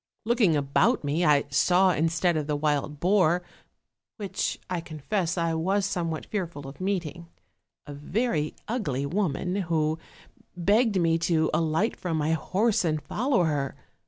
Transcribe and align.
Looking 0.25 0.55
about 0.55 1.03
me, 1.03 1.23
I 1.23 1.43
saw, 1.49 1.91
instead 1.91 2.35
of 2.35 2.47
the 2.47 2.55
wild 2.55 2.99
boar, 2.99 3.43
which 4.17 4.57
I 4.67 4.81
confess 4.81 5.37
I 5.37 5.53
was 5.53 5.85
somewhat 5.85 6.25
fearful 6.25 6.67
of 6.67 6.81
meeting, 6.81 7.27
a 7.85 7.93
very 7.93 8.55
ugly 8.67 9.05
woman, 9.05 9.57
who 9.57 9.99
begged 10.57 10.99
me 10.99 11.19
to 11.19 11.51
alight 11.53 11.95
from 11.95 12.17
my 12.17 12.31
horse 12.31 12.83
and 12.83 12.99
follow 12.99 13.43
her. 13.43 13.75